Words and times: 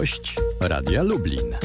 Gość 0.00 0.36
Radia 0.60 1.02
Lublin. 1.02 1.56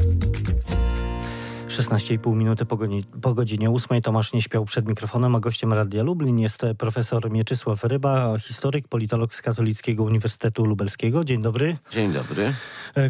16,5 1.67 2.35
minuty 2.35 2.65
po, 2.65 2.77
godzinie, 2.77 3.01
po 3.21 3.33
godzinie 3.33 3.71
8. 3.71 4.01
Tomasz 4.01 4.33
nie 4.33 4.41
śpiał 4.41 4.65
przed 4.65 4.87
mikrofonem, 4.87 5.35
a 5.35 5.39
gościem 5.39 5.73
Radia 5.73 6.03
Lublin 6.03 6.39
jest 6.39 6.61
profesor 6.77 7.31
Mieczysław 7.31 7.83
Ryba, 7.83 8.39
historyk, 8.39 8.87
politolog 8.87 9.33
z 9.33 9.41
Katolickiego 9.41 10.03
Uniwersytetu 10.03 10.65
Lubelskiego. 10.65 11.23
Dzień 11.23 11.41
dobry. 11.41 11.77
Dzień 11.91 12.13
dobry. 12.13 12.53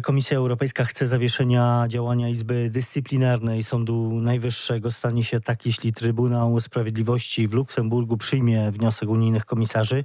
Komisja 0.02 0.36
Europejska 0.36 0.84
chce 0.84 1.06
zawieszenia 1.06 1.84
działania 1.88 2.28
Izby 2.28 2.70
Dyscyplinarnej 2.70 3.62
Sądu 3.62 4.20
Najwyższego. 4.20 4.90
Stanie 4.90 5.24
się 5.24 5.40
tak, 5.40 5.66
jeśli 5.66 5.92
Trybunał 5.92 6.60
Sprawiedliwości 6.60 7.48
w 7.48 7.54
Luksemburgu 7.54 8.16
przyjmie 8.16 8.70
wniosek 8.70 9.08
unijnych 9.08 9.44
komisarzy. 9.44 10.04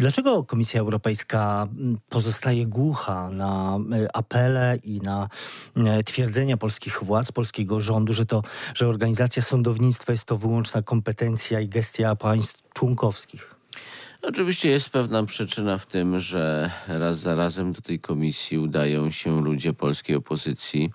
Dlaczego 0.00 0.44
Komisja 0.44 0.80
Europejska 0.80 1.68
mm, 1.72 1.98
pozostaje 2.08 2.66
głucha 2.66 3.30
na 3.30 3.78
e, 3.92 4.16
apele 4.16 4.78
i 4.84 5.00
na 5.00 5.28
e, 5.76 6.02
twierdzenia 6.02 6.56
polskich 6.56 7.04
władz, 7.04 7.32
polskiego 7.32 7.80
rządu, 7.80 8.12
że 8.12 8.26
to, 8.26 8.42
że 8.74 8.88
organizacja 8.88 9.42
sądownictwa 9.42 10.12
jest 10.12 10.24
to 10.24 10.36
wyłączna 10.36 10.82
kompetencja 10.82 11.60
i 11.60 11.68
gestia 11.68 12.16
państw 12.16 12.62
członkowskich? 12.74 13.54
Oczywiście 14.22 14.70
jest 14.70 14.90
pewna 14.90 15.24
przyczyna 15.24 15.78
w 15.78 15.86
tym, 15.86 16.20
że 16.20 16.70
raz 16.88 17.18
za 17.18 17.34
razem 17.34 17.72
do 17.72 17.82
tej 17.82 18.00
komisji 18.00 18.58
udają 18.58 19.10
się 19.10 19.42
ludzie 19.42 19.72
polskiej 19.72 20.16
opozycji. 20.16 20.90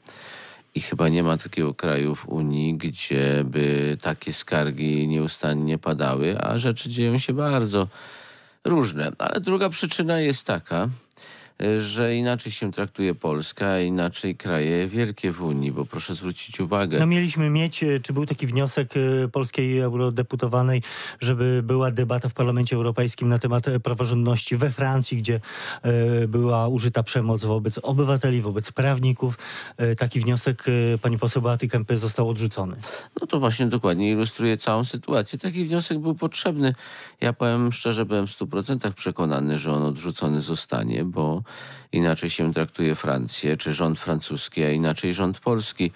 I 0.75 0.81
chyba 0.81 1.09
nie 1.09 1.23
ma 1.23 1.37
takiego 1.37 1.73
kraju 1.73 2.15
w 2.15 2.29
Unii, 2.29 2.77
gdzie 2.77 3.43
by 3.43 3.97
takie 4.01 4.33
skargi 4.33 5.07
nieustannie 5.07 5.77
padały, 5.77 6.39
a 6.39 6.57
rzeczy 6.57 6.89
dzieją 6.89 7.17
się 7.17 7.33
bardzo 7.33 7.87
różne. 8.65 9.11
Ale 9.17 9.39
druga 9.39 9.69
przyczyna 9.69 10.19
jest 10.19 10.43
taka, 10.43 10.87
że 11.79 12.15
inaczej 12.15 12.51
się 12.51 12.71
traktuje 12.71 13.15
Polska, 13.15 13.67
a 13.67 13.79
inaczej 13.79 14.35
kraje 14.35 14.87
wielkie 14.87 15.31
w 15.31 15.41
Unii, 15.41 15.71
bo 15.71 15.85
proszę 15.85 16.15
zwrócić 16.15 16.59
uwagę. 16.59 16.99
No 16.99 17.05
mieliśmy 17.05 17.49
mieć, 17.49 17.83
e, 17.83 17.99
czy 17.99 18.13
był 18.13 18.25
taki 18.25 18.47
wniosek 18.47 18.93
e, 18.97 19.27
polskiej 19.27 19.79
eurodeputowanej, 19.79 20.81
żeby 21.19 21.61
była 21.63 21.91
debata 21.91 22.29
w 22.29 22.33
Parlamencie 22.33 22.75
Europejskim 22.75 23.29
na 23.29 23.37
temat 23.37 23.65
praworządności 23.83 24.55
we 24.55 24.69
Francji, 24.69 25.17
gdzie 25.17 25.39
była 26.27 26.67
użyta 26.67 27.03
przemoc 27.03 27.45
wobec 27.45 27.77
obywateli, 27.77 28.41
wobec 28.41 28.71
prawników. 28.71 29.37
Taki 29.97 30.19
wniosek 30.19 30.63
pani 31.01 31.17
poseł 31.17 31.41
Beaty 31.41 31.67
Kempy 31.67 31.97
został 31.97 32.29
odrzucony. 32.29 32.75
No 33.21 33.27
to 33.27 33.39
właśnie 33.39 33.67
dokładnie 33.67 34.11
ilustruje 34.11 34.57
całą 34.57 34.83
sytuację. 34.83 35.39
Taki 35.39 35.65
wniosek 35.65 35.99
był 35.99 36.15
potrzebny. 36.15 36.75
Ja 37.21 37.33
powiem 37.33 37.71
szczerze, 37.71 38.05
byłem 38.05 38.27
w 38.27 38.31
100% 38.31 38.93
przekonany, 38.93 39.59
że 39.59 39.71
on 39.71 39.83
odrzucony 39.83 40.41
zostanie, 40.41 41.03
bo 41.03 41.43
inaczej 41.91 42.29
się 42.29 42.53
traktuje 42.53 42.95
Francję, 42.95 43.57
czy 43.57 43.73
rząd 43.73 43.99
francuski, 43.99 44.63
a 44.63 44.71
inaczej 44.71 45.13
rząd 45.13 45.39
polski. 45.39 45.91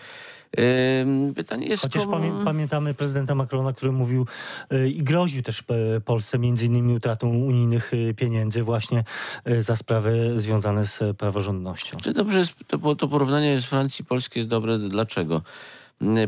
Pytanie 1.36 1.68
jest 1.68 1.84
Chociaż 1.84 2.06
komu... 2.06 2.46
pamiętamy 2.46 2.94
prezydenta 2.94 3.36
Macrona, 3.36 3.74
który 3.74 3.92
mówił 3.92 4.28
yy, 4.72 4.90
i 4.90 5.04
groził 5.04 5.44
też 5.44 5.64
yy, 5.94 6.02
Polsce 6.02 6.40
między 6.40 6.66
innymi 6.66 6.94
utratą 6.94 7.30
unijnych 7.30 7.92
yy, 7.94 8.14
pieniędzy 8.14 8.64
właśnie 8.64 9.04
za 9.58 9.76
sprawy 9.76 10.34
związane 10.36 10.86
z 10.86 11.18
praworządnością. 11.18 11.98
Czy 11.98 12.14
dobrze 12.14 12.40
jest, 12.40 12.54
to, 12.68 12.96
to 12.96 13.08
porównanie 13.08 13.62
z 13.62 13.66
Francji 13.66 14.06
Polski 14.06 14.40
jest 14.40 14.50
dobre. 14.50 14.80
Dlaczego? 14.80 15.42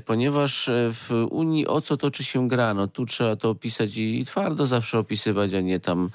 Ponieważ 0.05 0.69
w 0.69 1.27
Unii 1.29 1.67
o 1.67 1.81
co 1.81 1.97
toczy 1.97 2.23
się 2.23 2.47
gra? 2.47 2.73
No 2.73 2.87
tu 2.87 3.05
trzeba 3.05 3.35
to 3.35 3.49
opisać 3.49 3.97
i 3.97 4.25
twardo 4.25 4.67
zawsze 4.67 4.99
opisywać, 4.99 5.53
a 5.53 5.61
nie 5.61 5.79
tam 5.79 6.09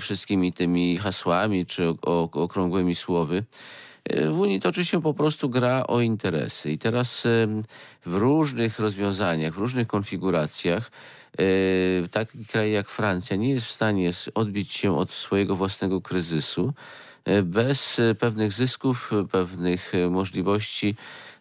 wszystkimi 0.00 0.52
tymi 0.52 0.98
hasłami 0.98 1.66
czy 1.66 1.88
okrągłymi 2.32 2.94
słowy. 2.94 3.44
E, 4.04 4.30
w 4.30 4.38
Unii 4.40 4.60
toczy 4.60 4.84
się 4.84 5.02
po 5.02 5.14
prostu 5.14 5.48
gra 5.48 5.86
o 5.86 6.00
interesy 6.00 6.70
i 6.70 6.78
teraz 6.78 7.22
w 8.06 8.16
różnych 8.16 8.78
rozwiązaniach, 8.78 9.54
w 9.54 9.58
różnych 9.58 9.86
konfiguracjach 9.86 10.90
e, 11.38 12.08
taki 12.08 12.46
kraj 12.46 12.72
jak 12.72 12.88
Francja 12.88 13.36
nie 13.36 13.50
jest 13.50 13.66
w 13.66 13.70
stanie 13.70 14.10
odbić 14.34 14.72
się 14.72 14.96
od 14.98 15.10
swojego 15.10 15.56
własnego 15.56 16.00
kryzysu 16.00 16.72
e, 17.24 17.42
bez 17.42 18.00
pewnych 18.18 18.52
zysków, 18.52 19.10
pewnych 19.30 19.92
możliwości 20.10 20.94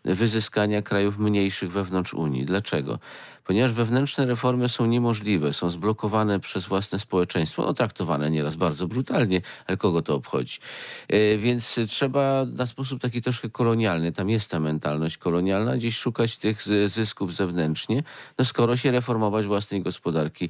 wyzyskania 0.05 0.81
krajów 0.81 1.17
mniejszych 1.19 1.71
wewnątrz 1.71 2.13
Unii. 2.13 2.45
Dlaczego? 2.45 2.99
ponieważ 3.51 3.73
wewnętrzne 3.73 4.25
reformy 4.25 4.69
są 4.69 4.85
niemożliwe, 4.85 5.53
są 5.53 5.69
zblokowane 5.69 6.39
przez 6.39 6.65
własne 6.65 6.99
społeczeństwo, 6.99 7.65
no, 7.65 7.73
traktowane 7.73 8.31
nieraz 8.31 8.55
bardzo 8.55 8.87
brutalnie, 8.87 9.41
ale 9.67 9.77
kogo 9.77 10.01
to 10.01 10.15
obchodzi? 10.15 10.59
E, 11.07 11.37
więc 11.37 11.79
trzeba 11.87 12.45
na 12.45 12.65
sposób 12.65 13.01
taki 13.01 13.21
troszkę 13.21 13.49
kolonialny, 13.49 14.11
tam 14.11 14.29
jest 14.29 14.51
ta 14.51 14.59
mentalność 14.59 15.17
kolonialna, 15.17 15.77
gdzieś 15.77 15.97
szukać 15.97 16.37
tych 16.37 16.63
zysków 16.85 17.33
zewnętrznie, 17.33 18.03
no 18.37 18.45
skoro 18.45 18.77
się 18.77 18.91
reformować 18.91 19.45
własnej 19.45 19.81
gospodarki 19.81 20.49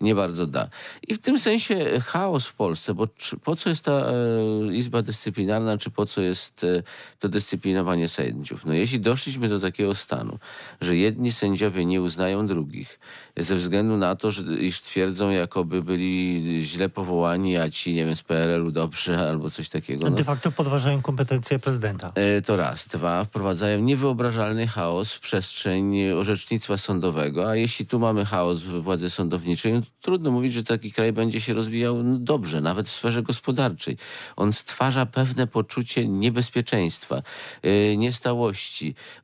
nie 0.00 0.14
bardzo 0.14 0.46
da. 0.46 0.68
I 1.08 1.14
w 1.14 1.18
tym 1.18 1.38
sensie 1.38 2.00
chaos 2.04 2.46
w 2.46 2.54
Polsce, 2.54 2.94
bo 2.94 3.08
po 3.44 3.56
co 3.56 3.68
jest 3.68 3.84
ta 3.84 3.92
e, 3.92 4.74
Izba 4.74 5.02
Dyscyplinarna, 5.02 5.78
czy 5.78 5.90
po 5.90 6.06
co 6.06 6.20
jest 6.20 6.64
e, 6.64 6.82
to 7.18 7.28
dyscyplinowanie 7.28 8.08
sędziów? 8.08 8.64
No 8.64 8.72
jeśli 8.72 8.91
doszliśmy 8.98 9.48
do 9.48 9.60
takiego 9.60 9.94
stanu, 9.94 10.38
że 10.80 10.96
jedni 10.96 11.32
sędziowie 11.32 11.84
nie 11.84 12.02
uznają 12.02 12.46
drugich. 12.46 12.98
Ze 13.36 13.56
względu 13.56 13.96
na 13.96 14.16
to, 14.16 14.30
że 14.30 14.42
iż 14.42 14.80
twierdzą, 14.80 15.30
jakoby 15.30 15.82
byli 15.82 16.42
źle 16.62 16.88
powołani, 16.88 17.56
a 17.56 17.70
ci, 17.70 17.94
nie 17.94 18.06
wiem, 18.06 18.16
z 18.16 18.22
PRL-u 18.22 18.70
dobrze 18.70 19.28
albo 19.28 19.50
coś 19.50 19.68
takiego. 19.68 20.10
No. 20.10 20.16
De 20.16 20.24
facto 20.24 20.52
podważają 20.52 21.02
kompetencje 21.02 21.58
prezydenta. 21.58 22.10
E, 22.14 22.42
to 22.42 22.56
raz. 22.56 22.88
Dwa, 22.88 23.24
wprowadzają 23.24 23.80
niewyobrażalny 23.80 24.66
chaos 24.66 25.12
w 25.12 25.20
przestrzeń 25.20 26.10
orzecznictwa 26.10 26.76
sądowego, 26.76 27.50
a 27.50 27.56
jeśli 27.56 27.86
tu 27.86 27.98
mamy 27.98 28.24
chaos 28.24 28.60
w 28.60 28.82
władzy 28.82 29.10
sądowniczej, 29.10 29.72
no 29.72 29.80
trudno 30.00 30.30
mówić, 30.30 30.52
że 30.52 30.64
taki 30.64 30.92
kraj 30.92 31.12
będzie 31.12 31.40
się 31.40 31.52
rozwijał 31.52 32.02
no, 32.02 32.18
dobrze, 32.18 32.60
nawet 32.60 32.88
w 32.88 32.92
sferze 32.92 33.22
gospodarczej. 33.22 33.96
On 34.36 34.52
stwarza 34.52 35.06
pewne 35.06 35.46
poczucie 35.46 36.08
niebezpieczeństwa, 36.08 37.22
e, 37.62 37.96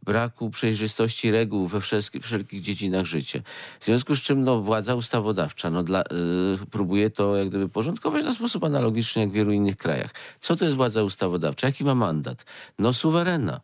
braku 0.03 0.51
przejrzystości 0.51 1.31
reguł 1.31 1.69
we 1.69 1.81
wszelkich 2.23 2.61
dziedzinach 2.61 3.07
życie. 3.07 3.43
W 3.81 3.85
związku 3.85 4.17
z 4.17 4.21
czym 4.21 4.45
no, 4.45 4.61
władza 4.61 4.95
ustawodawcza 4.95 5.71
no, 5.71 5.83
dla, 5.83 5.99
yy, 5.99 6.67
próbuje 6.71 7.11
to 7.11 7.37
jak 7.37 7.49
gdyby 7.49 7.69
porządkować 7.69 8.25
na 8.25 8.33
sposób 8.33 8.65
analogiczny 8.65 9.23
jak 9.23 9.31
w 9.31 9.35
wielu 9.35 9.53
innych 9.53 9.77
krajach. 9.77 10.15
Co 10.41 10.57
to 10.57 10.65
jest 10.65 10.77
władza 10.77 11.03
ustawodawcza? 11.03 11.67
Jaki 11.67 11.85
ma 11.85 11.95
mandat? 11.95 12.45
No 12.79 12.93
suwerena 12.93 13.61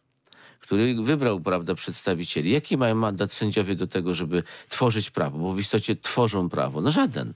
który 0.60 0.94
wybrał 0.94 1.41
prawda, 1.41 1.75
przedstawicieli. 1.75 2.50
Jaki 2.50 2.76
mają 2.76 2.94
mandat 2.94 3.32
sędziowie 3.32 3.75
do 3.75 3.87
tego, 3.87 4.15
żeby 4.15 4.43
tworzyć 4.69 5.11
prawo? 5.11 5.38
Bo 5.38 5.55
w 5.55 5.59
istocie 5.59 5.97
tworzą 5.97 6.49
prawo. 6.49 6.81
No 6.81 6.91
żaden. 6.91 7.34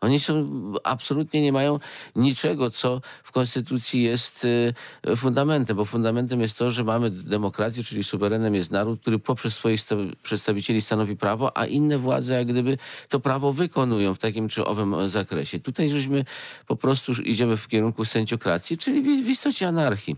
Oni 0.00 0.20
są, 0.20 0.48
absolutnie 0.84 1.42
nie 1.42 1.52
mają 1.52 1.78
niczego, 2.16 2.70
co 2.70 3.00
w 3.24 3.32
konstytucji 3.32 4.02
jest 4.02 4.44
y, 4.44 5.16
fundamentem, 5.16 5.76
bo 5.76 5.84
fundamentem 5.84 6.40
jest 6.40 6.58
to, 6.58 6.70
że 6.70 6.84
mamy 6.84 7.10
demokrację, 7.10 7.84
czyli 7.84 8.04
suwerenem 8.04 8.54
jest 8.54 8.70
naród, 8.70 9.00
który 9.00 9.18
poprzez 9.18 9.54
swoich 9.54 9.80
przedstawicieli 10.22 10.80
stanowi 10.80 11.16
prawo, 11.16 11.58
a 11.58 11.66
inne 11.66 11.98
władze 11.98 12.34
jak 12.34 12.46
gdyby 12.46 12.78
to 13.08 13.20
prawo 13.20 13.52
wykonują 13.52 14.14
w 14.14 14.18
takim 14.18 14.48
czy 14.48 14.64
owym 14.64 15.08
zakresie. 15.08 15.58
Tutaj 15.58 15.90
żeśmy 15.90 16.24
po 16.66 16.76
prostu 16.76 17.12
idziemy 17.22 17.56
w 17.56 17.68
kierunku 17.68 18.04
sędziokracji, 18.04 18.78
czyli 18.78 19.22
w 19.22 19.28
istocie 19.28 19.68
anarchii. 19.68 20.16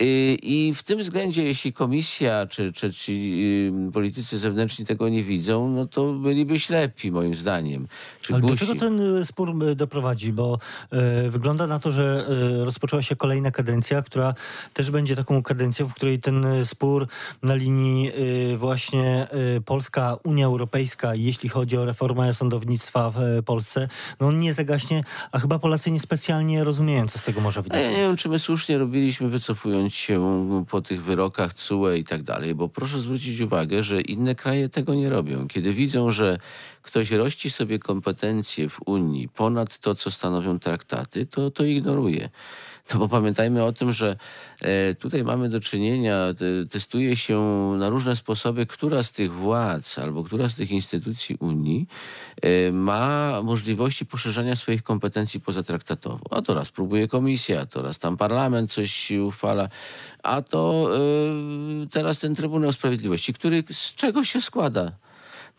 Y, 0.00 0.36
I 0.42 0.74
w 0.74 0.82
tym 0.82 0.98
względzie, 0.98 1.44
jeśli 1.44 1.72
komisja 1.72 2.46
czy, 2.46 2.72
czy 2.72 2.92
ci 2.92 3.12
y, 3.88 3.92
politycy 3.92 4.38
zewnętrzni 4.38 4.86
tego 4.86 5.08
nie 5.08 5.24
widzą, 5.24 5.70
no 5.70 5.86
to 5.86 6.12
byliby 6.12 6.60
ślepi, 6.60 7.12
moim 7.12 7.34
zdaniem. 7.34 7.88
Czy 8.20 8.34
Ale 8.34 8.42
do 8.42 8.56
czego 8.56 8.74
ten 8.94 9.16
y, 9.16 9.24
spór 9.24 9.74
doprowadzi? 9.76 10.32
Bo 10.32 10.58
y, 11.26 11.30
wygląda 11.30 11.66
na 11.66 11.78
to, 11.78 11.92
że 11.92 12.26
y, 12.60 12.64
rozpoczęła 12.64 13.02
się 13.02 13.16
kolejna 13.16 13.50
kadencja, 13.50 14.02
która 14.02 14.34
też 14.72 14.90
będzie 14.90 15.16
taką 15.16 15.42
kadencją, 15.42 15.88
w 15.88 15.94
której 15.94 16.20
ten 16.20 16.46
spór 16.64 17.08
na 17.42 17.54
linii 17.54 18.12
y, 18.52 18.56
właśnie 18.56 19.28
Polska-Unia 19.64 20.46
Europejska, 20.46 21.14
jeśli 21.14 21.48
chodzi 21.48 21.76
o 21.76 21.84
reformę 21.84 22.34
sądownictwa 22.34 23.10
w 23.10 23.42
Polsce, 23.44 23.88
no 24.20 24.26
on 24.26 24.38
nie 24.38 24.52
zagaśnie, 24.52 25.04
a 25.32 25.38
chyba 25.38 25.58
Polacy 25.58 25.90
niespecjalnie 25.90 26.64
rozumieją, 26.64 27.06
co 27.06 27.18
z 27.18 27.22
tego 27.22 27.40
może 27.40 27.62
wynikać. 27.62 27.82
Ja 27.82 27.90
nie 27.90 28.02
wiem, 28.02 28.16
czy 28.16 28.28
my 28.28 28.38
słusznie 28.38 28.78
robiliśmy, 28.78 29.28
wycofując 29.28 29.94
się 29.94 30.64
po 30.70 30.80
tych 30.80 31.02
wyrokach 31.02 31.54
CUE 31.54 31.90
i 31.90 32.04
tak 32.04 32.22
dalej, 32.22 32.54
bo 32.54 32.68
proszę 32.68 33.00
zwrócić 33.00 33.40
uwagę, 33.40 33.82
że 33.82 34.00
inne 34.00 34.34
kraje 34.34 34.68
tego 34.68 34.94
nie 34.94 35.08
robią. 35.08 35.48
Kiedy 35.48 35.72
widzą, 35.72 36.10
że 36.10 36.38
ktoś 36.84 37.10
rości 37.10 37.50
sobie 37.50 37.78
kompetencje 37.78 38.68
w 38.68 38.80
Unii 38.86 39.28
ponad 39.28 39.78
to, 39.78 39.94
co 39.94 40.10
stanowią 40.10 40.58
traktaty, 40.58 41.26
to 41.26 41.50
to 41.50 41.64
ignoruje. 41.64 42.28
No 42.92 42.98
bo 42.98 43.08
pamiętajmy 43.08 43.64
o 43.64 43.72
tym, 43.72 43.92
że 43.92 44.16
e, 44.60 44.94
tutaj 44.94 45.24
mamy 45.24 45.48
do 45.48 45.60
czynienia, 45.60 46.34
te, 46.38 46.66
testuje 46.66 47.16
się 47.16 47.40
na 47.78 47.88
różne 47.88 48.16
sposoby, 48.16 48.66
która 48.66 49.02
z 49.02 49.12
tych 49.12 49.32
władz 49.32 49.98
albo 49.98 50.24
która 50.24 50.48
z 50.48 50.54
tych 50.54 50.70
instytucji 50.70 51.36
Unii 51.40 51.88
e, 52.42 52.72
ma 52.72 53.42
możliwości 53.42 54.06
poszerzania 54.06 54.56
swoich 54.56 54.82
kompetencji 54.82 55.40
pozatraktatowo. 55.40 56.26
A 56.30 56.42
to 56.42 56.54
raz 56.54 56.70
próbuje 56.70 57.08
komisja, 57.08 57.66
to 57.66 57.82
raz 57.82 57.98
tam 57.98 58.16
parlament 58.16 58.72
coś 58.72 59.10
uchwala, 59.10 59.68
a 60.22 60.42
to 60.42 60.90
e, 60.96 61.86
teraz 61.86 62.18
ten 62.18 62.34
Trybunał 62.34 62.72
Sprawiedliwości, 62.72 63.34
który 63.34 63.64
z 63.72 63.94
czego 63.94 64.24
się 64.24 64.40
składa? 64.40 64.92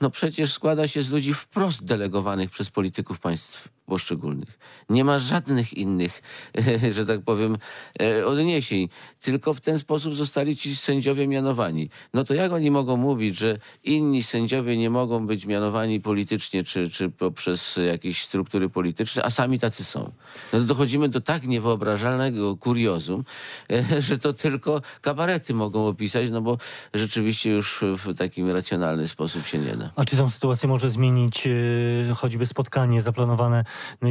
No 0.01 0.09
przecież 0.09 0.53
składa 0.53 0.87
się 0.87 1.03
z 1.03 1.09
ludzi 1.09 1.33
wprost 1.33 1.83
delegowanych 1.83 2.49
przez 2.49 2.69
polityków 2.69 3.19
państw 3.19 3.69
poszczególnych. 3.85 4.59
Nie 4.89 5.03
ma 5.03 5.19
żadnych 5.19 5.73
innych, 5.73 6.21
że 6.95 7.05
tak 7.05 7.21
powiem, 7.21 7.57
e, 8.01 8.25
odniesień. 8.25 8.89
Tylko 9.21 9.53
w 9.53 9.61
ten 9.61 9.79
sposób 9.79 10.15
zostali 10.15 10.57
ci 10.57 10.75
sędziowie 10.75 11.27
mianowani. 11.27 11.89
No 12.13 12.23
to 12.23 12.33
jak 12.33 12.51
oni 12.51 12.71
mogą 12.71 12.97
mówić, 12.97 13.37
że 13.37 13.57
inni 13.83 14.23
sędziowie 14.23 14.77
nie 14.77 14.89
mogą 14.89 15.27
być 15.27 15.45
mianowani 15.45 15.99
politycznie 15.99 16.63
czy, 16.63 16.89
czy 16.89 17.09
poprzez 17.09 17.79
jakieś 17.87 18.23
struktury 18.23 18.69
polityczne, 18.69 19.23
a 19.23 19.29
sami 19.29 19.59
tacy 19.59 19.83
są? 19.83 20.11
No 20.53 20.59
to 20.59 20.65
dochodzimy 20.65 21.09
do 21.09 21.21
tak 21.21 21.47
niewyobrażalnego 21.47 22.57
kuriozum, 22.57 23.23
e, 23.71 24.01
że 24.07 24.17
to 24.17 24.33
tylko 24.33 24.81
kabarety 25.01 25.53
mogą 25.53 25.87
opisać, 25.87 26.29
no 26.29 26.41
bo 26.41 26.57
rzeczywiście 26.93 27.49
już 27.49 27.83
w 27.97 28.17
takim 28.17 28.51
racjonalny 28.51 29.07
sposób 29.07 29.45
się 29.45 29.57
nie 29.57 29.77
da. 29.77 29.91
A 29.95 30.05
czy 30.05 30.17
tę 30.17 30.29
sytuację 30.29 30.69
może 30.69 30.89
zmienić 30.89 31.47
e, 31.47 32.13
choćby 32.13 32.45
spotkanie 32.45 33.01
zaplanowane 33.01 33.63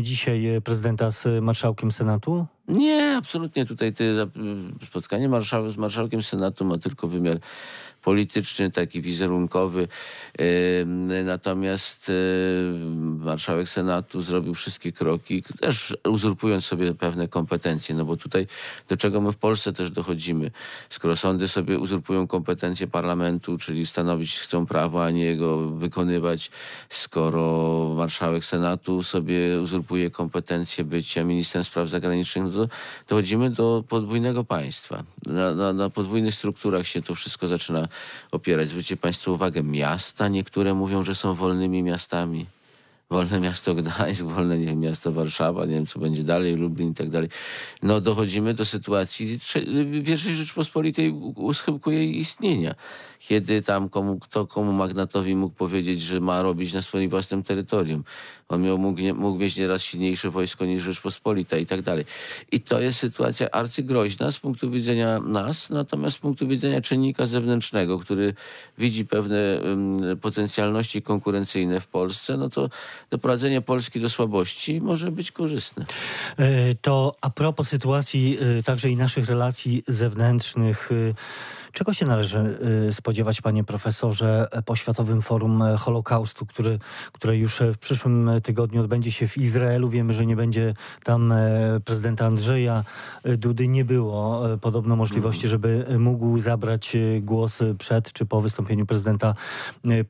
dzisiaj 0.03 0.47
e, 0.47 0.61
prezydenta 0.61 1.11
z 1.11 1.43
marszałkiem 1.43 1.91
Senatu? 1.91 2.47
Nie, 2.69 3.17
absolutnie. 3.17 3.67
Tutaj 3.67 3.93
te 3.93 4.05
spotkanie 4.87 5.29
marszał, 5.29 5.71
z 5.71 5.77
marszałkiem 5.77 6.23
Senatu 6.23 6.65
ma 6.65 6.79
tylko 6.79 7.09
wymiar 7.09 7.39
polityczny, 8.03 8.71
taki 8.71 9.03
wizerunkowy. 9.03 9.89
Natomiast 11.25 12.13
marszałek 13.01 13.69
Senatu 13.69 14.21
zrobił 14.21 14.55
wszystkie 14.55 14.93
kroki, 14.93 15.43
też 15.61 15.97
uzurpując 16.09 16.65
sobie 16.65 16.95
pewne 16.95 17.29
kompetencje, 17.29 17.95
no 17.95 18.05
bo 18.05 18.17
tutaj 18.17 18.47
do 18.89 18.97
czego 18.97 19.21
my 19.21 19.33
w 19.33 19.37
Polsce 19.37 19.73
też 19.73 19.91
dochodzimy. 19.91 20.51
Skoro 20.91 21.17
sądy 21.17 21.49
sobie 21.49 21.79
uzurpują 21.79 22.27
kompetencje 22.27 22.87
parlamentu, 22.87 23.59
czyli 23.59 23.87
stanowić 23.87 24.39
chcą 24.39 24.67
prawo, 24.67 25.05
a 25.05 25.11
nie 25.11 25.25
jego 25.25 25.71
wykonywać, 25.71 26.51
skoro 26.89 27.95
marszałek 27.97 28.45
Senatu 28.45 29.03
sobie 29.03 29.61
uzurpuje 29.61 30.11
kompetencje 30.11 30.85
bycia 30.85 31.25
ministrem 31.25 31.65
spraw 31.65 31.89
zagranicznych, 31.89 32.53
to 32.55 32.69
dochodzimy 33.09 33.51
do 33.51 33.85
podwójnego 33.89 34.45
państwa. 34.45 35.05
Na, 35.27 35.55
na, 35.55 35.73
na 35.73 35.91
podwójnych 35.91 36.35
strukturach 36.35 36.87
się 36.87 37.03
to 37.03 37.15
wszystko 37.15 37.47
zaczyna 37.47 37.89
opierać. 38.31 38.69
Zwróćcie 38.69 38.97
Państwo 38.97 39.33
uwagę, 39.33 39.63
miasta 39.63 40.29
niektóre 40.29 40.75
mówią, 40.75 41.03
że 41.03 41.15
są 41.15 41.35
wolnymi 41.35 41.83
miastami. 41.83 42.47
Wolne 43.11 43.41
miasto 43.41 43.75
Gdańsk, 43.75 44.23
wolne 44.23 44.59
nie, 44.59 44.77
miasto 44.77 45.13
Warszawa, 45.13 45.67
nie 45.67 45.75
wiem 45.75 45.87
co 45.87 45.99
będzie 45.99 46.25
dalej, 46.25 46.57
Lublin 46.57 46.91
i 46.91 46.95
tak 46.95 47.11
dalej. 47.11 47.29
No 47.83 48.01
dochodzimy 48.01 48.55
do 48.55 48.65
sytuacji 48.65 49.41
pierwszej 50.07 50.35
Rzeczpospolitej 50.35 51.11
u 51.37 51.55
schyłku 51.55 51.91
jej 51.91 52.19
istnienia 52.19 52.75
kiedy 53.29 53.63
tam 53.63 53.89
komu, 53.89 54.19
kto 54.19 54.47
komu 54.47 54.73
magnatowi 54.73 55.37
mógł 55.37 55.55
powiedzieć, 55.55 56.03
że 56.03 56.21
ma 56.21 56.43
robić 56.43 56.73
na 56.73 56.83
swoim 56.83 57.11
własnym 57.11 57.43
terytorium. 57.43 58.05
On 58.49 58.63
miał, 58.63 58.79
mógł, 58.79 59.01
nie, 59.01 59.15
mógł 59.15 59.39
mieć 59.39 59.57
nieraz 59.57 59.83
silniejsze 59.83 60.31
wojsko 60.31 60.65
niż 60.65 60.83
Rzeczpospolita 60.83 61.57
i 61.57 61.67
tak 61.67 61.83
dalej. 61.83 62.05
I 62.53 62.61
to 62.61 62.81
jest 62.81 62.99
sytuacja 62.99 63.51
arcygroźna 63.51 64.31
z 64.31 64.39
punktu 64.39 64.71
widzenia 64.71 65.21
nas, 65.21 65.71
natomiast 65.71 66.17
z 66.17 66.19
punktu 66.19 66.49
widzenia 66.49 66.81
czynnika 66.81 67.27
zewnętrznego, 67.27 67.99
który 67.99 68.35
widzi 68.79 69.05
pewne 69.05 69.61
um, 69.65 70.19
potencjalności 70.21 71.03
konkurencyjne 71.03 71.81
w 71.81 71.87
Polsce, 71.87 72.37
no 72.37 72.49
to 72.49 72.71
doprowadzenie 73.11 73.61
Polski 73.61 74.01
do 74.01 74.09
słabości 74.09 74.81
może 74.81 75.11
być 75.11 75.33
korzystne. 75.33 75.85
E, 76.37 76.75
to 76.75 77.13
a 77.21 77.31
propos 77.31 77.69
sytuacji 77.69 78.39
e, 78.59 78.63
także 78.63 78.91
i 78.91 78.97
naszych 78.97 79.27
relacji 79.27 79.83
zewnętrznych, 79.89 80.91
e, 80.93 81.15
Czego 81.75 81.93
się 81.93 82.07
należy 82.07 82.59
y, 82.89 82.93
spodziewać, 82.93 83.41
panie 83.41 83.65
profesorze, 83.65 84.49
po 84.65 84.77
Światowym 84.77 85.23
Forum 85.23 85.63
Holokaustu, 85.79 86.47
który, 86.47 86.79
które 87.13 87.37
już 87.37 87.61
w 87.75 87.79
przyszłym 87.79 88.31
tygodniu 88.43 88.81
odbędzie 88.81 89.11
się 89.11 89.29
w 89.29 89.39
Izraelu? 89.39 89.89
Wiemy, 89.89 90.13
że 90.13 90.27
nie 90.27 90.37
będzie 90.37 90.75
tam 91.05 91.33
e, 91.33 91.81
prezydenta 91.85 92.27
Andrzeja 92.27 92.85
Dudy. 93.25 93.69
Nie 93.69 93.85
było 93.85 94.53
e, 94.53 94.59
podobno 94.59 94.97
możliwości, 94.97 95.49
żeby 95.49 95.87
mógł 95.99 96.39
zabrać 96.39 96.97
e, 96.97 97.21
głos 97.21 97.59
przed 97.79 98.13
czy 98.13 98.27
po 98.27 98.41
wystąpieniu 98.41 98.87
prezydenta 98.87 99.35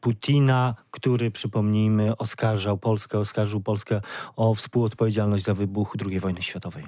Putina, 0.01 0.75
który, 0.91 1.31
przypomnijmy, 1.31 2.17
oskarżał 2.17 2.79
Polskę, 2.79 3.19
oskarżył 3.19 3.61
Polskę 3.61 4.01
o 4.37 4.55
współodpowiedzialność 4.55 5.45
za 5.45 5.55
wybuch 5.55 5.97
II 6.07 6.21
wojny 6.21 6.43
światowej. 6.43 6.85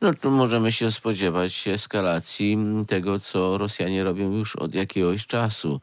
No 0.00 0.14
tu 0.14 0.30
możemy 0.30 0.72
się 0.72 0.90
spodziewać 0.90 1.68
eskalacji 1.68 2.58
tego, 2.88 3.20
co 3.20 3.58
Rosjanie 3.58 4.04
robią 4.04 4.32
już 4.32 4.56
od 4.56 4.74
jakiegoś 4.74 5.26
czasu 5.26 5.80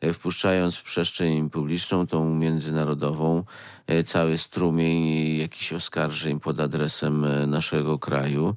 e, 0.00 0.12
wpuszczając 0.12 0.76
w 0.76 0.82
przestrzeń 0.82 1.50
publiczną, 1.50 2.06
tą 2.06 2.34
międzynarodową, 2.34 3.44
e, 3.86 4.04
cały 4.04 4.38
strumień 4.38 5.36
jakichś 5.36 5.72
oskarżeń 5.72 6.40
pod 6.40 6.60
adresem 6.60 7.24
e, 7.24 7.46
naszego 7.46 7.98
kraju. 7.98 8.54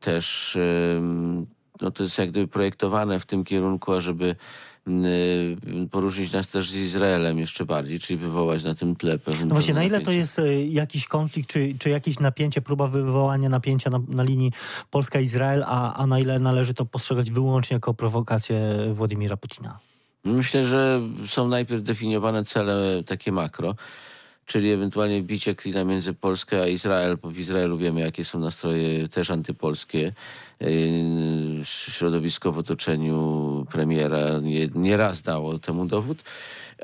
Też 0.00 0.58
no 1.80 1.90
to 1.90 2.02
jest 2.02 2.18
jak 2.18 2.30
gdyby 2.30 2.48
projektowane 2.48 3.20
w 3.20 3.26
tym 3.26 3.44
kierunku, 3.44 3.92
ażeby 3.92 4.36
poruszyć 5.90 6.32
nas 6.32 6.46
też 6.46 6.70
z 6.70 6.76
Izraelem 6.76 7.38
jeszcze 7.38 7.64
bardziej, 7.64 8.00
czyli 8.00 8.18
wywołać 8.18 8.64
na 8.64 8.74
tym 8.74 8.96
tle 8.96 9.18
pewne 9.18 9.46
No 9.46 9.54
właśnie, 9.54 9.74
na 9.74 9.84
ile 9.84 10.00
to 10.00 10.12
jest 10.12 10.38
y, 10.38 10.66
jakiś 10.66 11.06
konflikt, 11.06 11.50
czy, 11.50 11.74
czy 11.78 11.90
jakieś 11.90 12.18
napięcie, 12.18 12.60
próba 12.60 12.88
wywołania 12.88 13.48
napięcia 13.48 13.90
na, 13.90 14.00
na 14.08 14.22
linii 14.22 14.52
Polska-Izrael, 14.90 15.64
a, 15.66 15.94
a 15.94 16.06
na 16.06 16.18
ile 16.18 16.38
należy 16.38 16.74
to 16.74 16.84
postrzegać 16.84 17.30
wyłącznie 17.30 17.74
jako 17.74 17.94
prowokację 17.94 18.60
Władimira 18.94 19.36
Putina? 19.36 19.78
Myślę, 20.24 20.66
że 20.66 21.00
są 21.26 21.48
najpierw 21.48 21.82
definiowane 21.82 22.44
cele 22.44 23.02
takie 23.06 23.32
makro 23.32 23.74
czyli 24.48 24.70
ewentualnie 24.70 25.22
bicie 25.22 25.54
klina 25.54 25.84
między 25.84 26.14
Polskę 26.14 26.62
a 26.62 26.66
Izrael, 26.66 27.16
bo 27.22 27.30
w 27.30 27.38
Izraelu 27.38 27.78
wiemy, 27.78 28.00
jakie 28.00 28.24
są 28.24 28.38
nastroje 28.38 29.08
też 29.08 29.30
antypolskie. 29.30 30.12
Yy, 30.60 30.68
środowisko 31.64 32.52
w 32.52 32.58
otoczeniu 32.58 33.66
premiera 33.70 34.18
nie, 34.74 34.96
raz 34.96 35.22
dało 35.22 35.58
temu 35.58 35.86
dowód. 35.86 36.18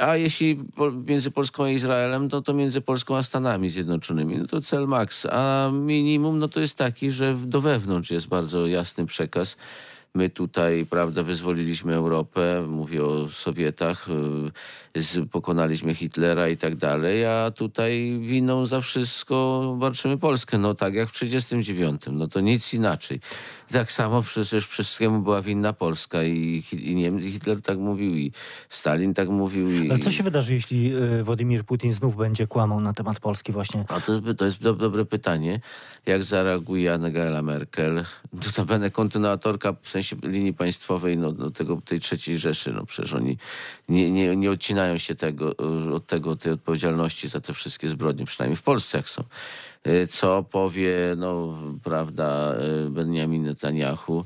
A 0.01 0.17
jeśli 0.17 0.61
między 1.07 1.31
Polską 1.31 1.65
a 1.65 1.69
Izraelem, 1.69 2.29
no 2.33 2.43
to 2.43 2.55
między 2.55 2.81
Polską 2.81 3.17
a 3.17 3.23
Stanami 3.23 3.71
Zjednoczonymi. 3.71 4.39
No 4.39 4.47
to 4.47 4.61
cel 4.61 4.87
max. 4.87 5.27
A 5.31 5.71
minimum 5.73 6.39
no 6.39 6.49
to 6.49 6.61
jest 6.61 6.77
taki, 6.77 7.11
że 7.11 7.35
do 7.45 7.61
wewnątrz 7.61 8.11
jest 8.11 8.29
bardzo 8.29 8.67
jasny 8.67 9.07
przekaz 9.07 9.57
My 10.17 10.31
tutaj, 10.31 10.87
prawda, 10.91 11.23
wyzwoliliśmy 11.23 11.95
Europę, 11.95 12.67
mówię 12.69 13.05
o 13.05 13.29
Sowietach, 13.29 14.07
y, 15.19 15.27
pokonaliśmy 15.27 15.95
Hitlera 15.95 16.49
i 16.49 16.57
tak 16.57 16.77
dalej, 16.77 17.27
a 17.27 17.51
tutaj 17.51 18.19
winą 18.21 18.67
za 18.67 18.81
wszystko 18.81 19.77
walczymy 19.79 20.19
Polskę. 20.19 20.59
No 20.59 20.75
tak 20.75 20.95
jak 20.95 21.09
w 21.09 21.13
1939, 21.13 22.03
no 22.19 22.29
to 22.29 22.41
nic 22.41 22.75
inaczej. 22.75 23.21
Tak 23.73 23.93
samo 23.93 24.23
przecież 24.23 24.67
wszystkiemu 24.67 25.23
była 25.23 25.43
winna 25.43 25.73
Polska 25.73 26.25
i, 26.25 26.63
i 26.73 26.95
Niemcy, 26.95 27.31
Hitler 27.31 27.63
tak 27.63 27.79
mówił 27.79 28.17
i 28.17 28.33
Stalin 28.69 29.15
tak 29.15 29.29
mówił. 29.29 29.71
I, 29.71 29.91
Ale 29.91 29.99
co 29.99 30.11
się 30.11 30.23
wydarzy, 30.23 30.55
jeśli 30.55 30.97
y, 30.97 31.23
Władimir 31.25 31.65
Putin 31.65 31.93
znów 31.93 32.17
będzie 32.17 32.47
kłamał 32.47 32.81
na 32.81 32.93
temat 32.93 33.21
Polski 33.21 33.53
właśnie? 33.53 33.85
A 33.89 34.01
to, 34.01 34.35
to 34.35 34.45
jest 34.45 34.63
do, 34.63 34.75
dobre 34.75 35.05
pytanie. 35.05 35.61
Jak 36.07 36.23
zareaguje 36.23 36.93
Angela 36.93 37.43
Merkel? 37.43 38.05
Notabene 38.47 38.91
kontynuatorka 38.91 39.75
w 39.83 39.89
sensie 39.89 40.04
linii 40.23 40.53
państwowej 40.53 41.19
no, 41.19 41.33
do 41.33 41.51
tego, 41.51 41.81
tej 41.85 42.01
trzeciej 42.01 42.39
Rzeszy. 42.39 42.73
No 42.73 42.87
przecież 42.87 43.13
oni 43.13 43.39
nie, 43.89 44.11
nie, 44.11 44.37
nie 44.37 44.51
odcinają 44.51 44.99
się 44.99 45.15
tego, 45.15 45.57
od 45.95 46.07
tego, 46.07 46.37
tej 46.37 46.53
odpowiedzialności 46.53 47.29
za 47.29 47.41
te 47.41 47.55
wszystkie 47.55 47.89
zbrodnie, 47.89 48.27
przynajmniej 48.27 48.57
w 48.57 48.63
Polsce 48.63 48.99
jak 48.99 49.09
są. 49.09 49.25
Y, 49.87 50.07
co 50.07 50.43
powie, 50.43 50.95
no, 51.17 51.59
prawda, 51.85 52.55
y, 52.87 52.91
Benjamin 52.91 53.43
Netanyahu 53.43 54.25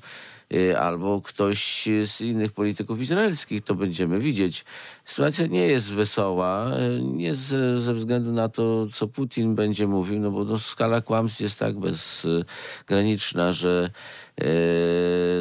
albo 0.79 1.21
ktoś 1.23 1.89
z 2.07 2.21
innych 2.21 2.53
polityków 2.53 3.01
izraelskich, 3.01 3.65
to 3.65 3.75
będziemy 3.75 4.19
widzieć. 4.19 4.65
Sytuacja 5.05 5.47
nie 5.47 5.67
jest 5.67 5.93
wesoła, 5.93 6.71
nie 7.03 7.35
z, 7.35 7.83
ze 7.83 7.95
względu 7.95 8.33
na 8.33 8.49
to, 8.49 8.87
co 8.93 9.09
Putin 9.09 9.55
będzie 9.55 9.87
mówił, 9.87 10.21
no 10.21 10.31
bo 10.31 10.45
no, 10.45 10.59
skala 10.59 11.01
kłamstw 11.01 11.41
jest 11.41 11.59
tak 11.59 11.75
bezgraniczna, 11.79 13.53
że 13.53 13.91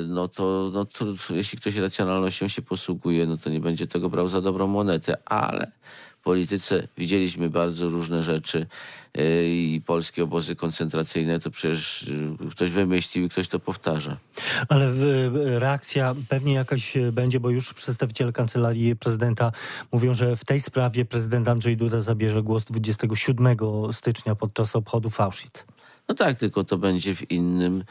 no 0.07 0.27
to, 0.27 0.71
no 0.73 0.85
to 0.85 1.05
jeśli 1.29 1.57
ktoś 1.57 1.75
racjonalnością 1.75 2.47
się 2.47 2.61
posługuje, 2.61 3.25
no 3.25 3.37
to 3.37 3.49
nie 3.49 3.59
będzie 3.59 3.87
tego 3.87 4.09
brał 4.09 4.27
za 4.27 4.41
dobrą 4.41 4.67
monetę, 4.67 5.17
ale 5.25 5.71
polityce 6.27 6.87
widzieliśmy 6.97 7.49
bardzo 7.49 7.89
różne 7.89 8.23
rzeczy 8.23 8.65
e, 9.17 9.45
i 9.45 9.81
polskie 9.85 10.23
obozy 10.23 10.55
koncentracyjne 10.55 11.39
to 11.39 11.51
przecież 11.51 12.05
e, 12.45 12.49
ktoś 12.49 12.71
wymyślił 12.71 13.25
i 13.25 13.29
ktoś 13.29 13.47
to 13.47 13.59
powtarza. 13.59 14.17
Ale 14.69 14.93
reakcja 15.59 16.15
pewnie 16.29 16.53
jakaś 16.53 16.93
będzie, 17.11 17.39
bo 17.39 17.49
już 17.49 17.73
przedstawiciele 17.73 18.31
kancelarii 18.31 18.95
prezydenta 18.95 19.51
mówią, 19.91 20.13
że 20.13 20.35
w 20.35 20.45
tej 20.45 20.59
sprawie 20.59 21.05
prezydent 21.05 21.47
Andrzej 21.47 21.77
Duda 21.77 21.99
zabierze 21.99 22.43
głos 22.43 22.63
27 22.63 23.57
stycznia 23.91 24.35
podczas 24.35 24.75
obchodów 24.75 25.21
Auschwitz. 25.21 25.76
No 26.09 26.15
tak, 26.15 26.39
tylko 26.39 26.63
to 26.63 26.77
będzie 26.77 27.15
w 27.15 27.31
innym 27.31 27.83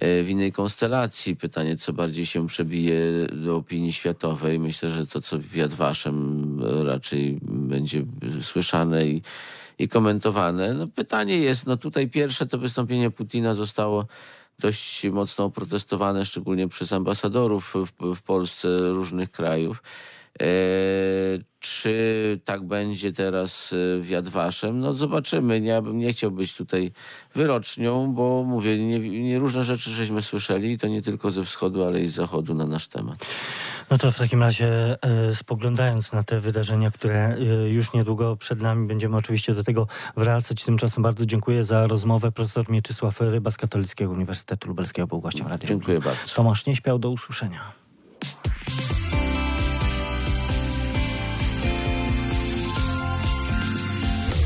E, 0.00 0.22
w 0.22 0.30
innej 0.30 0.52
konstelacji. 0.52 1.36
Pytanie, 1.36 1.76
co 1.76 1.92
bardziej 1.92 2.26
się 2.26 2.46
przebije 2.46 3.00
do 3.32 3.56
opinii 3.56 3.92
światowej. 3.92 4.60
Myślę, 4.60 4.90
że 4.90 5.06
to, 5.06 5.20
co 5.20 5.38
w 5.38 5.54
Yad 5.56 5.74
Vashem 5.74 6.60
raczej 6.86 7.38
będzie 7.42 8.04
słyszane 8.40 9.06
i, 9.06 9.22
i 9.78 9.88
komentowane. 9.88 10.74
No 10.74 10.86
pytanie 10.86 11.38
jest, 11.38 11.66
no 11.66 11.76
tutaj 11.76 12.08
pierwsze 12.08 12.46
to 12.46 12.58
wystąpienie 12.58 13.10
Putina 13.10 13.54
zostało 13.54 14.06
dość 14.58 15.04
mocno 15.04 15.44
oprotestowane, 15.44 16.24
szczególnie 16.24 16.68
przez 16.68 16.92
ambasadorów 16.92 17.74
w, 17.74 18.14
w 18.16 18.22
Polsce 18.22 18.68
różnych 18.88 19.30
krajów. 19.30 19.82
E, 20.42 21.48
czy 21.60 22.40
tak 22.44 22.66
będzie 22.66 23.12
teraz 23.12 23.72
e, 23.72 24.00
w 24.00 24.08
Jadwaszem? 24.08 24.80
No 24.80 24.94
zobaczymy. 24.94 25.60
Ja 25.60 25.82
bym 25.82 25.98
nie 25.98 26.12
chciał 26.12 26.30
być 26.30 26.54
tutaj 26.54 26.92
wyrocznią, 27.34 28.12
bo 28.12 28.44
mówię, 28.46 28.86
nie, 28.86 28.98
nie 29.20 29.38
różne 29.38 29.64
rzeczy 29.64 29.90
żeśmy 29.90 30.22
słyszeli, 30.22 30.78
to 30.78 30.86
nie 30.86 31.02
tylko 31.02 31.30
ze 31.30 31.44
wschodu, 31.44 31.84
ale 31.84 32.00
i 32.00 32.08
z 32.08 32.14
zachodu 32.14 32.54
na 32.54 32.66
nasz 32.66 32.88
temat. 32.88 33.26
No 33.90 33.98
to 33.98 34.10
w 34.10 34.18
takim 34.18 34.42
razie 34.42 34.96
e, 35.02 35.34
spoglądając 35.34 36.12
na 36.12 36.22
te 36.22 36.40
wydarzenia, 36.40 36.90
które 36.90 37.36
już 37.68 37.92
niedługo 37.92 38.36
przed 38.36 38.60
nami, 38.60 38.88
będziemy 38.88 39.16
oczywiście 39.16 39.54
do 39.54 39.64
tego 39.64 39.86
wracać. 40.16 40.64
Tymczasem 40.64 41.02
bardzo 41.02 41.26
dziękuję 41.26 41.64
za 41.64 41.86
rozmowę. 41.86 42.32
Profesor 42.32 42.70
Mieczysław 42.70 43.20
Ryba 43.20 43.50
z 43.50 43.56
Katolickiego 43.56 44.12
Uniwersytetu 44.12 44.68
Lubelskiego 44.68 45.08
był 45.08 45.20
gościem 45.20 45.46
Radia. 45.46 45.68
Dziękuję 45.68 45.98
bardzo. 45.98 46.34
Tomasz 46.34 46.66
Nieśpiał, 46.66 46.98
do 46.98 47.10
usłyszenia. 47.10 47.72